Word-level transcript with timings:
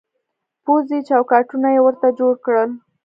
پوځي 0.65 0.99
چوکاټونه 1.07 1.67
يې 1.75 1.79
ورته 1.83 2.07
جوړ 2.19 2.33
کړل. 2.45 2.69